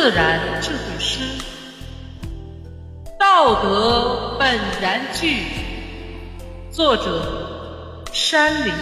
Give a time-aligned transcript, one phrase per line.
[0.00, 1.20] 自然智慧师，
[3.18, 5.44] 道德本然具。
[6.70, 8.72] 作者：山林。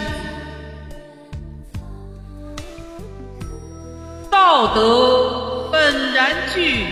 [4.31, 6.87] 道德本然具，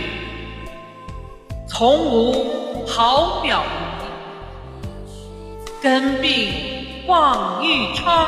[1.65, 3.67] 从无好表仪。
[5.81, 8.27] 根病妄欲昌，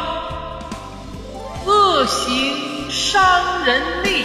[1.66, 4.24] 恶行伤人利。